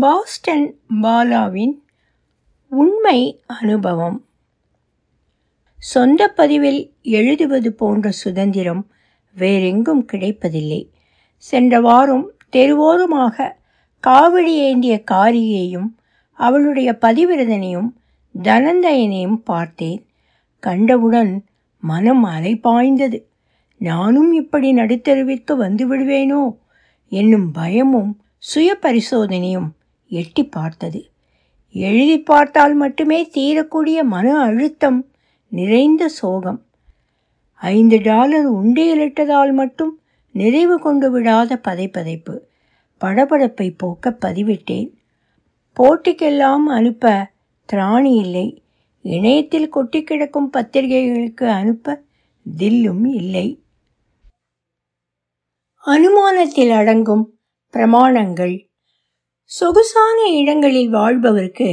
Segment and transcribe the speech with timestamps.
[0.00, 1.74] Boston பாலாவின்
[2.68, 4.24] உண்மை அனுபவம்.
[5.76, 8.86] சொந்த பதிவில் எழுதுவது போன்ற சுதந்திரம்
[9.36, 10.90] வேறெங்கும் கிடைப்பதில்லை.
[11.36, 13.52] சென்ற வாரம் தெருவோரமாக
[14.06, 15.88] காவடி ஏந்திய காரியையும்
[16.32, 17.88] அவளுடைய பதிவிரதனையும்
[18.42, 20.06] தனந்தயனையும் பார்த்தேன்.
[20.60, 21.44] கண்டவுடன்
[21.80, 23.22] மனம் அலைபாய்ந்தது.
[23.76, 26.56] நானும் இப்படி நடுத்தருவிற்கு வந்து விடுவேனோ?
[27.08, 29.70] என்னும் பயமும் சுய பரிசோதனையும்
[30.10, 31.10] எட்டி பார்த்தது.
[31.72, 35.10] எழுதி பார்த்தால் மட்டுமே தீரக்கூடிய மன அழுத்தம்
[35.48, 36.66] நிறைந்த சோகம்.
[37.54, 40.00] ஐந்து டாலர் உண்டியலிட்டதால் மட்டும்
[40.32, 42.38] நிறைவு கொண்டு விடாத பதைப்பதைப்பு
[43.00, 44.90] படபடப்பை போக்க பதிவிட்டேன்.
[45.80, 47.30] போட்டிக்கெல்லாம் அனுப்ப
[47.72, 48.62] திராணி இல்லை.
[49.02, 52.02] இணையத்தில் கொட்டி கிடக்கும் பத்திரிகைகளுக்கு அனுப்ப
[52.58, 53.62] தில்லும் இல்லை.
[55.86, 57.38] அனுமானத்தில் அடங்கும்
[57.72, 58.69] பிரமாணங்கள்
[59.50, 61.68] சொகுசான இடங்களில் வாழ்பவருக்கு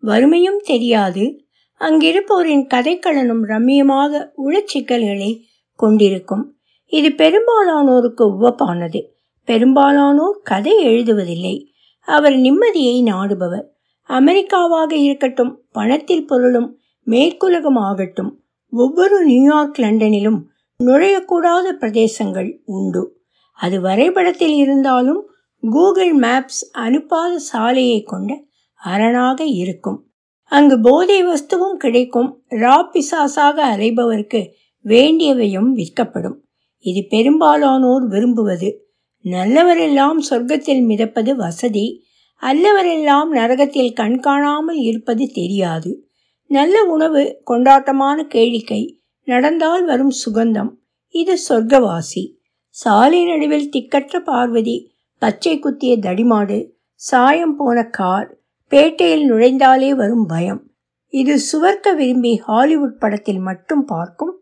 [0.00, 1.44] வறுமையும் தெரியாது.
[1.80, 5.40] அங்கிருப்போரின் கதைக்களனும் ரம்மியமாக உளச்சிக்கல்களை
[5.74, 6.56] கொண்டிருக்கும்.
[6.86, 9.00] இது பெரும்பாலானோருக்கு உவப்பானது.
[9.44, 11.66] பெரும்பாலானோர் கதை எழுதுவதில்லை.
[12.00, 13.66] அவர் நிம்மதியை நாடுபவர்.
[14.08, 20.40] அமெரிக்காவாக இருக்கட்டும் பணத்தில் பொருளும் மேற்குலகம் ஆகட்டும் ஒவ்வொரு நியூயார்க் லண்டனிலும்
[20.84, 23.20] நுழையக்கூடாத பிரதேசங்கள் உண்டு.
[23.52, 25.24] அது வரைபடத்தில் இருந்தாலும்
[25.60, 28.44] கூகுள் மேப்ஸ் அனுப்பாத சாலையை கொண்ட
[28.74, 30.06] அரணாக இருக்கும்.
[30.44, 32.42] அங்கு போதை வஸ்துவும் கிடைக்கும்.
[32.50, 34.48] ரா பிசாசாக அலைபவருக்கு
[34.84, 36.44] வேண்டியவையும் விற்கப்படும்.
[36.78, 38.88] இது பெரும்பாலானோர் விரும்புவது.
[39.24, 42.04] நல்லவரெல்லாம் சொர்க்கத்தில் மிதப்பது வசதி.
[42.42, 46.06] அல்லவரெல்லாம் நரகத்தில் கண்காணாமல் இருப்பது தெரியாது.
[46.46, 50.70] நல்ல உணவு கொண்டாட்டமான கேளிக்கை நடந்தால் வரும் சுகந்தம்.
[51.08, 52.38] இது சொர்க்கவாசி.
[52.68, 54.92] சாலை நடுவில் திக்கற்ற பார்வதி
[55.22, 56.58] பச்சை குத்திய தடிமாடு
[56.94, 58.28] சாயம் போன கார்
[58.70, 60.60] பேட்டையில் நுழைந்தாலே வரும் பயம்.
[61.08, 64.32] இது சுவர்க்க விரும்பி ஹாலிவுட் படத்தில் மட்டும் பார்க்கும்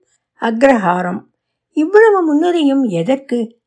[0.41, 1.21] அக்ரஹாரம்.
[1.73, 3.61] இவ்வளவு முன்னுரையும் எதற்கு?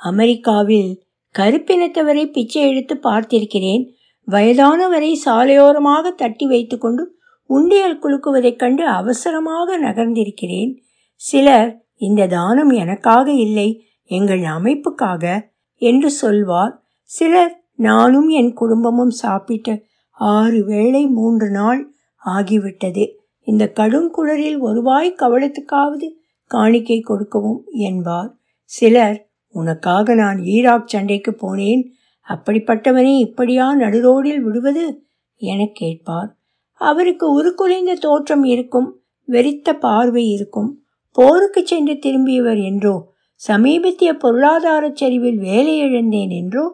[0.00, 0.90] அமெரிக்காவில்
[1.38, 3.84] கருப்பினத்தவரை பிச்சை எடுத்து பார்த்திருக்கிறேன்.
[4.28, 7.04] வயதானவரை சாலையோரமாக தட்டி வைத்துக்கொண்டு
[7.50, 10.72] உண்டியல் குலுக்குவதைக் கண்டு அவசரமாக நகர்ந்திருக்கிறேன்.
[11.14, 13.68] சிலர் இந்த தானம் எனக்காக இல்லை
[14.10, 16.82] எங்கள் அமைப்புக்காக என்று சொல்வார்.
[17.02, 19.80] சிலர் நானும் என் குடும்பமும் சாப்பிட்ட
[20.10, 23.08] ஆறு வேளை மூன்று நாள் ஆகிவிட்டது.
[23.40, 26.08] இந்த கடும் குளிரில் ஒருவாய் கவலத்துக்காவது
[26.46, 28.34] காணிக்கை கொடுக்கவும் என்பார்.
[28.64, 31.82] சிலர் உனக்காக நான் ஈராக் சண்டைக்கு போனேன்.
[32.28, 35.06] அப்படிப்பட்டவனே இப்படியா நடுரோடில் விடுவது
[35.36, 36.36] என கேட்பார்.
[36.72, 40.82] அவருக்கு உருக்குலைந்த தோற்றம் இருக்கும் வெறித்த பார்வை இருக்கும்.
[41.10, 43.12] போருக்கு சென்று திரும்பியவர் என்றோ
[43.44, 46.64] சமீபத்திய பொருளாதார சரிவில் வேலை இழந்தேன் என்றோ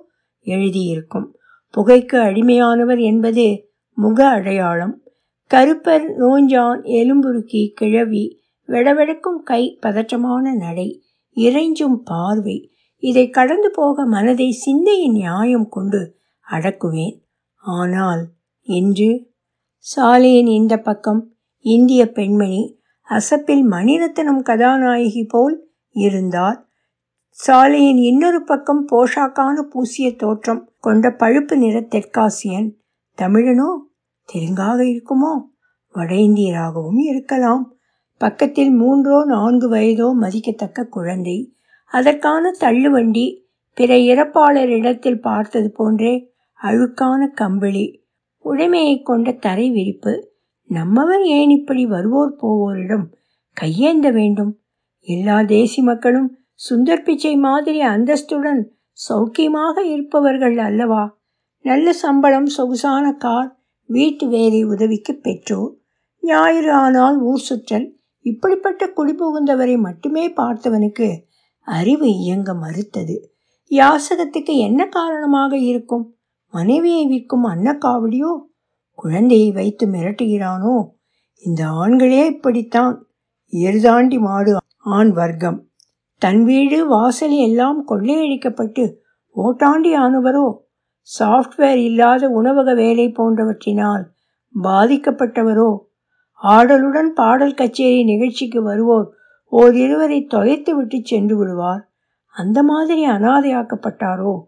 [0.47, 1.29] எழுதியிருக்கும்.
[1.75, 3.47] புகைக்கு அடிமையானவர் என்பது
[3.99, 4.95] முக அடையாளம்.
[5.51, 8.25] கருப்பர் நோஞ்சான் எலும்புருக்கி கிழவி
[8.69, 10.89] வெடவெடக்கும் கை பதற்றமான நடை
[11.37, 12.57] இறைஞ்சும் பார்வை.
[13.03, 16.01] இதை கடந்து போக மனதை சிந்தையின் நியாயம் கொண்டு
[16.47, 17.17] அடக்குவேன்.
[17.63, 18.23] ஆனால்
[18.69, 19.11] இன்று
[19.79, 21.21] சாலையின் இந்த பக்கம்
[21.65, 22.63] இந்திய பெண்மணி
[23.09, 25.57] அசப்பில் மணிரத்னம் கதாநாயகி போல்
[25.91, 26.69] இருந்தார்.
[27.31, 32.71] சாலையின் இன்னொரு பக்கம் போஷாக்கான பூசிய தோற்றம் கொண்ட பழுப்பு நிற தெற்காசியன்
[33.23, 33.77] தமிழனோ?
[34.33, 35.45] தெலுங்காக இருக்குமோ?
[35.93, 37.75] வட இந்தியராகவும் இருக்கலாம்.
[38.19, 41.55] பக்கத்தில் மூன்றோ நான்கு வயதோ மதிக்கத்தக்க குழந்தை.
[41.87, 43.39] அதற்கான தள்ளுவண்டி
[43.75, 48.05] பிற இறப்பாளரிடத்தில் பார்த்தது போன்றே அழுக்கான கம்பளி
[48.45, 50.33] உடைமையை கொண்ட தரை விரிப்பு.
[50.67, 53.07] நம்மவர் ஏன் இப்படி வருவோர் போவோரிடம்
[53.61, 54.59] கையேந்த வேண்டும்?
[55.15, 56.29] எல்லா தேசி மக்களும்
[56.61, 58.61] சுந்தர் பிச்சை மாதிரி அந்தஸ்துடன்
[59.09, 61.03] சௌக்கியமாக இருப்பவர்கள் அல்லவா?
[61.65, 63.51] நல்ல சம்பளம் சொகுசான கார்
[63.89, 65.73] வீட்டு வேலை உதவிக்கு பெற்றோர்.
[66.23, 67.87] ஞாயிறு ஆனால் ஊர் சுற்றல்.
[68.25, 71.09] இப்படிப்பட்ட குடிபுகுந்தவரை மட்டுமே பார்த்தவனுக்கு
[71.67, 73.17] அறிவு இயங்க மறுத்தது.
[73.71, 76.07] யாசகத்துக்கு என்ன காரணமாக இருக்கும்?
[76.55, 78.31] மனைவியை விற்கும் அன்னக்காவடியோ?
[78.99, 80.75] குழந்தையை வைத்து மிரட்டுகிறானோ?
[81.45, 82.97] இந்த ஆண்களே இப்படித்தான்.
[83.53, 84.53] எருதாண்டி மாடு
[84.83, 85.67] ஆண் வர்க்கம்.
[86.19, 88.95] தன் வீடு வாசல் எல்லாம் கொள்ளையடிக்கப்பட்டு
[89.37, 90.57] ஓட்டாண்டி ஆனவரோ?
[91.19, 94.05] சாஃப்ட்வேர் இல்லாத உணவக வேலை போன்றவற்றினால்
[94.63, 95.79] பாதிக்கப்பட்டவரோ?
[96.43, 99.13] ஆடலுடன் பாடல் கச்சேரி நிகழ்ச்சிக்கு வருவோர்
[99.53, 101.89] ஓரிருவரை தொலைத்து விட்டு சென்று விடுவார்.
[102.29, 104.43] அந்த மாதிரி அனாதையாக்கப்பட்டாரோ?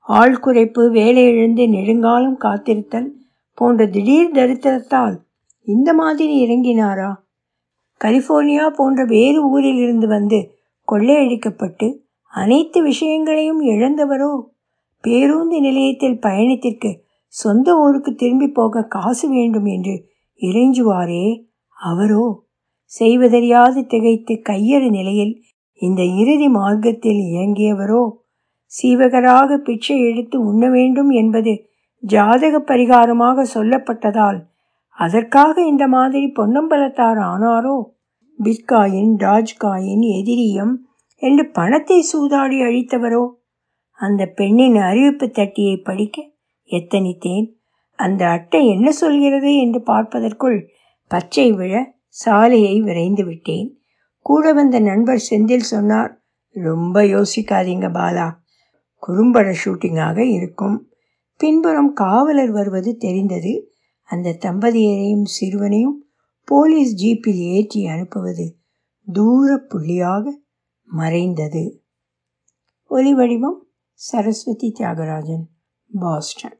[0.00, 3.10] ஆள் குறைப்பு வேலை இழந்து நெடுங்காலம் காத்திருத்தல்
[3.54, 5.16] போன்ற திடீர் தரித்திரத்தால்
[5.62, 7.22] இந்த மாதிரி இறங்கினாரா?
[8.04, 10.56] கலிஃபோர்னியா போன்ற வேறு ஊரில் இருந்து வந்து
[10.92, 14.40] கொள்ளையடிக்கப்பட்டு அனைத்து விஷயங்களையும் இழந்தவரோ?
[15.00, 20.08] பேருந்து நிலையத்தில் பயணத்திற்கு சொந்த ஊருக்கு திரும்பி போக காசு வேண்டும் என்று
[20.40, 21.44] இறைஞ்சுவாரே
[21.76, 22.46] அவரோ?
[22.84, 28.02] செய்வதறியாது திகைத்து கையறு நிலையில் இந்த இறுதி மார்க்கத்தில் இயங்கியவரோ
[28.82, 31.68] சீவகராக பிச்சை எடுத்து உண்ண வேண்டும் என்பது
[31.98, 34.38] ஜாதக பரிகாரமாக சொல்லப்பட்டதால்
[34.90, 37.93] அதற்காக இந்த மாதிரி பொன்னம்பலத்தார் ஆனாரோ?
[38.42, 40.86] பிட்காயின் டாஜ்காயின் எதிரியும்
[41.16, 43.28] என்று பணத்தை சூதாடி அழித்தவரோ?
[43.92, 46.30] அந்த பெண்ணின் அறிவிப்பு தட்டியை படிக்க
[46.64, 47.52] எத்தனித்தேன்?
[47.96, 50.70] அந்த அட்டை என்ன சொல்கிறது என்று பார்ப்பதற்குள்
[51.08, 53.78] பச்சை விழ சாலையை விரைந்து விட்டேன்.
[54.18, 58.32] கூட வந்த நண்பர் செந்தில் சொன்னார் ரொம்ப யோசிக்காதீங்க பாலா
[59.08, 60.88] குறும்பட ஷூட்டிங்காக இருக்கும்.
[61.36, 63.72] பின்புறம் காவலர் வருவது தெரிந்தது.
[64.02, 66.03] அந்த தம்பதியரையும் சிறுவனையும்
[66.44, 68.56] போலீஸ் ஜீப்பில் ஏற்றி அனுப்புவது
[69.12, 70.24] தூர புள்ளியாக
[70.84, 71.84] மறைந்தது.
[72.84, 75.44] ஒலி வடிவம் சரஸ்வதி தியாகராஜன்
[76.00, 76.58] பாஸ்டன்.